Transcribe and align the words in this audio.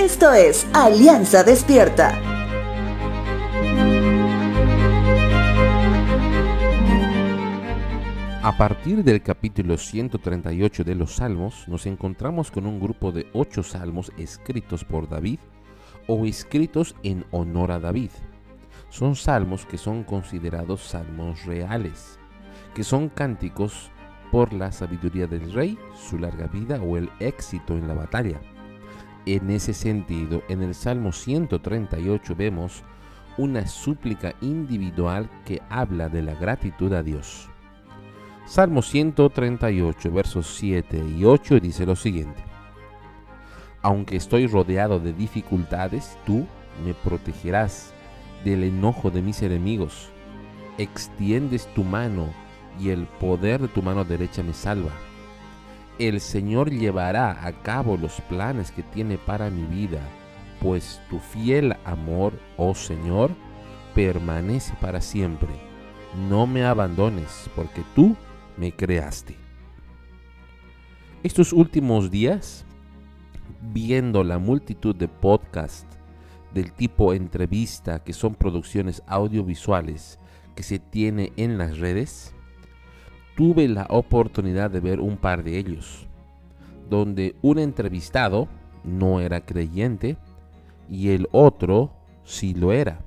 Esto 0.00 0.32
es 0.32 0.66
Alianza 0.72 1.44
Despierta. 1.44 2.18
A 8.42 8.56
partir 8.56 9.04
del 9.04 9.22
capítulo 9.22 9.76
138 9.76 10.84
de 10.84 10.94
los 10.94 11.16
Salmos, 11.16 11.68
nos 11.68 11.84
encontramos 11.84 12.50
con 12.50 12.66
un 12.66 12.80
grupo 12.80 13.12
de 13.12 13.26
ocho 13.34 13.62
salmos 13.62 14.10
escritos 14.16 14.86
por 14.86 15.06
David 15.06 15.38
o 16.06 16.24
escritos 16.24 16.96
en 17.02 17.26
honor 17.30 17.70
a 17.70 17.78
David. 17.78 18.10
Son 18.88 19.14
salmos 19.14 19.66
que 19.66 19.76
son 19.76 20.02
considerados 20.04 20.80
salmos 20.80 21.44
reales, 21.44 22.18
que 22.74 22.84
son 22.84 23.10
cánticos 23.10 23.90
por 24.32 24.54
la 24.54 24.72
sabiduría 24.72 25.26
del 25.26 25.52
rey, 25.52 25.78
su 25.94 26.18
larga 26.18 26.46
vida 26.46 26.80
o 26.80 26.96
el 26.96 27.10
éxito 27.20 27.74
en 27.74 27.86
la 27.86 27.92
batalla. 27.92 28.40
En 29.26 29.50
ese 29.50 29.74
sentido, 29.74 30.42
en 30.48 30.62
el 30.62 30.74
Salmo 30.74 31.12
138 31.12 32.34
vemos 32.34 32.82
una 33.36 33.66
súplica 33.66 34.34
individual 34.40 35.28
que 35.44 35.60
habla 35.68 36.08
de 36.08 36.22
la 36.22 36.34
gratitud 36.34 36.92
a 36.92 37.02
Dios. 37.02 37.48
Salmo 38.46 38.82
138, 38.82 40.10
versos 40.10 40.46
7 40.56 41.04
y 41.16 41.24
8 41.24 41.60
dice 41.60 41.86
lo 41.86 41.96
siguiente. 41.96 42.42
Aunque 43.82 44.16
estoy 44.16 44.46
rodeado 44.46 44.98
de 44.98 45.12
dificultades, 45.12 46.18
tú 46.26 46.46
me 46.84 46.94
protegerás 46.94 47.94
del 48.44 48.64
enojo 48.64 49.10
de 49.10 49.22
mis 49.22 49.42
enemigos. 49.42 50.10
Extiendes 50.78 51.66
tu 51.74 51.84
mano 51.84 52.28
y 52.78 52.88
el 52.90 53.06
poder 53.06 53.60
de 53.60 53.68
tu 53.68 53.82
mano 53.82 54.04
derecha 54.04 54.42
me 54.42 54.54
salva. 54.54 54.90
El 56.00 56.22
Señor 56.22 56.70
llevará 56.70 57.46
a 57.46 57.52
cabo 57.52 57.98
los 57.98 58.22
planes 58.22 58.72
que 58.72 58.82
tiene 58.82 59.18
para 59.18 59.50
mi 59.50 59.64
vida, 59.64 60.00
pues 60.58 60.98
tu 61.10 61.18
fiel 61.18 61.76
amor, 61.84 62.32
oh 62.56 62.74
Señor, 62.74 63.32
permanece 63.94 64.72
para 64.80 65.02
siempre. 65.02 65.50
No 66.26 66.46
me 66.46 66.64
abandones, 66.64 67.50
porque 67.54 67.82
tú 67.94 68.16
me 68.56 68.72
creaste. 68.72 69.36
Estos 71.22 71.52
últimos 71.52 72.10
días, 72.10 72.64
viendo 73.60 74.24
la 74.24 74.38
multitud 74.38 74.96
de 74.96 75.06
podcasts 75.06 75.98
del 76.54 76.72
tipo 76.72 77.12
entrevista, 77.12 78.02
que 78.02 78.14
son 78.14 78.34
producciones 78.34 79.02
audiovisuales 79.06 80.18
que 80.56 80.62
se 80.62 80.78
tiene 80.78 81.34
en 81.36 81.58
las 81.58 81.76
redes, 81.76 82.34
tuve 83.40 83.68
la 83.68 83.86
oportunidad 83.88 84.70
de 84.70 84.80
ver 84.80 85.00
un 85.00 85.16
par 85.16 85.42
de 85.42 85.56
ellos, 85.56 86.06
donde 86.90 87.36
un 87.40 87.58
entrevistado 87.58 88.48
no 88.84 89.18
era 89.18 89.40
creyente 89.40 90.18
y 90.90 91.08
el 91.08 91.26
otro 91.32 91.90
sí 92.22 92.52
lo 92.52 92.70
era. 92.70 93.00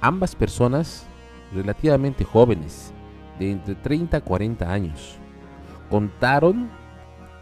Ambas 0.00 0.34
personas 0.34 1.06
relativamente 1.52 2.24
jóvenes, 2.24 2.94
de 3.38 3.50
entre 3.50 3.74
30 3.74 4.16
a 4.16 4.20
40 4.22 4.72
años, 4.72 5.18
contaron 5.90 6.70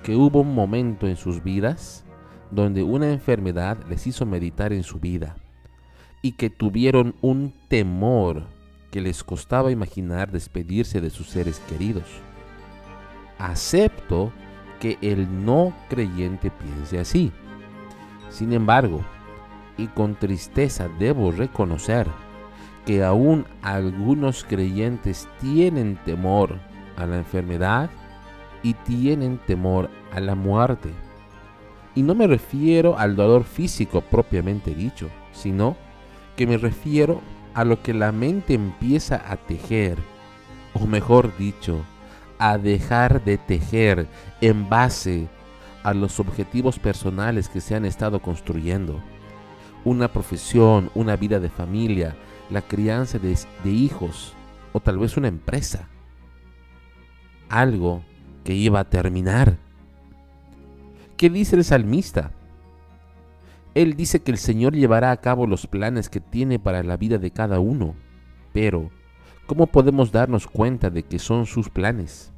que 0.03 0.17
hubo 0.17 0.41
un 0.41 0.57
momento 0.57 1.07
en 1.07 1.15
sus 1.15 1.45
vidas 1.45 2.05
donde 2.51 2.83
una 2.83 3.13
enfermedad 3.13 3.79
les 3.89 4.05
hizo 4.09 4.27
meditar 4.27 4.73
en 4.73 4.83
su 4.83 4.99
vida 4.99 5.37
y 6.23 6.33
que 6.33 6.51
tuvieron 6.51 7.15
un 7.21 7.55
temor 7.69 8.58
que 8.91 9.01
les 9.01 9.23
costaba 9.23 9.71
imaginar 9.71 10.31
despedirse 10.31 11.01
de 11.01 11.11
sus 11.11 11.29
seres 11.29 11.61
queridos. 11.69 12.07
Acepto 13.39 14.33
que 14.81 14.99
el 15.01 15.45
no 15.45 15.75
creyente 15.89 16.51
piense 16.51 16.99
así. 16.99 17.33
Sin 18.31 18.53
embargo, 18.53 19.05
y 19.77 19.87
con 19.89 20.15
tristeza 20.15 20.89
debo 20.99 21.31
reconocer 21.31 22.07
que 22.85 23.05
aún 23.05 23.47
algunos 23.63 24.45
creyentes 24.45 25.29
tienen 25.41 25.97
temor 26.05 26.59
a 26.97 27.07
la 27.07 27.17
enfermedad 27.17 27.91
y 28.63 28.75
tienen 28.75 29.39
temor 29.39 29.91
a 30.13 30.21
la 30.21 30.35
muerte. 30.35 30.91
Y 31.95 32.03
no 32.03 32.15
me 32.15 32.27
refiero 32.27 32.99
al 32.99 33.17
dolor 33.17 33.45
físico 33.45 34.01
propiamente 34.01 34.75
dicho, 34.75 35.09
sino 35.33 35.77
que 36.37 36.47
me 36.47 36.57
refiero 36.57 37.21
a 37.59 37.65
lo 37.65 37.83
que 37.83 37.93
la 37.93 38.13
mente 38.13 38.55
empieza 38.55 39.21
a 39.29 39.37
tejer, 39.37 39.99
o 40.75 40.87
mejor 40.87 41.37
dicho, 41.37 41.85
a 42.39 42.57
dejar 42.57 43.25
de 43.25 43.37
tejer 43.37 44.07
en 44.41 44.69
base 44.69 45.27
a 45.83 45.93
los 45.93 46.21
objetivos 46.21 46.79
personales 46.79 47.49
que 47.49 47.61
se 47.61 47.75
han 47.75 47.85
estado 47.85 48.23
construyendo. 48.23 49.03
Una 49.85 50.07
profesión, 50.07 50.93
una 50.95 51.17
vida 51.17 51.41
de 51.41 51.51
familia, 51.51 52.15
la 52.49 52.63
crianza 52.63 53.19
de, 53.19 53.37
hijos 53.69 54.35
o 54.73 54.79
tal 54.79 54.99
vez 54.99 55.17
una 55.17 55.27
empresa. 55.27 55.89
Algo 57.49 58.05
que 58.45 58.55
iba 58.55 58.79
a 58.79 58.89
terminar. 58.89 59.57
¿Qué 61.17 61.29
dice 61.29 61.57
el 61.57 61.65
salmista? 61.65 62.31
Él 63.79 63.95
dice 63.95 64.19
que 64.19 64.33
el 64.33 64.39
Señor 64.39 64.75
llevará 64.75 65.13
a 65.13 65.21
cabo 65.21 65.47
los 65.47 65.69
planes 65.69 66.09
que 66.09 66.19
tiene 66.19 66.59
para 66.59 66.83
la 66.83 66.97
vida 66.97 67.19
de 67.19 67.31
cada 67.31 67.61
uno. 67.61 67.95
Pero, 68.53 68.91
¿cómo 69.47 69.69
podemos 69.69 70.11
darnos 70.11 70.49
cuenta 70.49 70.91
de 70.91 71.05
que 71.05 71.21
son 71.21 71.47
sus 71.47 71.71
planes? 71.71 72.33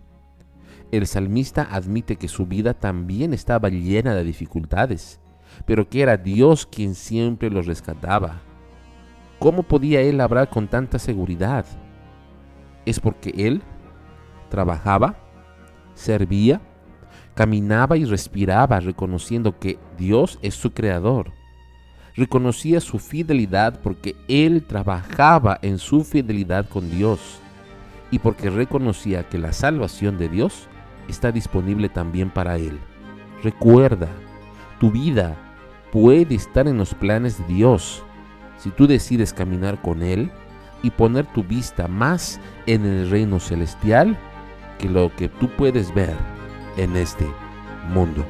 El 0.93 1.07
salmista 1.07 1.67
admite 1.71 2.17
que 2.17 2.29
su 2.29 2.45
vida 2.45 2.75
también 2.75 3.33
estaba 3.33 3.71
llena 3.71 4.15
de 4.15 4.23
dificultades, 4.23 5.19
pero 5.65 5.89
que 5.89 6.03
era 6.03 6.19
Dios 6.19 6.67
quien 6.67 6.95
siempre 6.95 7.49
los 7.49 7.65
rescataba. 7.65 8.43
¿Cómo 9.39 9.63
podía 9.63 10.03
él 10.03 10.21
hablar 10.21 10.51
con 10.51 10.69
tanta 10.69 10.99
seguridad? 10.99 11.65
Es 12.85 13.01
porque 13.01 13.33
él 13.35 13.63
trabajaba, 14.51 15.17
servía, 15.95 16.61
Caminaba 17.41 17.97
y 17.97 18.05
respiraba 18.05 18.81
reconociendo 18.81 19.59
que 19.59 19.79
Dios 19.97 20.39
es 20.43 20.55
su 20.55 20.73
creador. 20.73 21.33
Reconocía 22.15 22.83
su 22.83 22.99
fidelidad 22.99 23.81
porque 23.81 24.15
él 24.29 24.63
trabajaba 24.67 25.59
en 25.63 25.79
su 25.79 26.05
fidelidad 26.05 26.69
con 26.69 26.91
Dios 26.91 27.41
y 28.11 28.19
porque 28.19 28.51
reconocía 28.51 29.27
que 29.27 29.39
la 29.39 29.55
salvación 29.55 30.19
de 30.19 30.29
Dios 30.29 30.69
está 31.09 31.33
disponible 31.33 31.89
también 31.89 32.29
para 32.29 32.59
él. 32.59 32.79
Recuerda, 33.43 34.11
tu 34.79 34.91
vida 34.91 35.35
puede 35.93 36.35
estar 36.35 36.69
en 36.69 36.77
los 36.77 36.93
planes 36.93 37.39
de 37.39 37.55
Dios 37.55 38.03
si 38.59 38.69
tú 38.69 38.87
decides 38.87 39.33
caminar 39.33 39.81
con 39.81 40.03
Él 40.03 40.31
y 40.83 40.91
poner 40.91 41.25
tu 41.25 41.43
vista 41.43 41.89
más 41.89 42.39
en 42.67 42.85
el 42.85 43.09
reino 43.09 43.41
celestial 43.41 44.19
que 44.79 44.91
lo 44.91 45.11
que 45.17 45.31
tú 45.31 45.49
puedes 45.57 45.95
ver 45.95 46.40
en 46.77 46.97
este 46.97 47.27
mundo. 47.89 48.27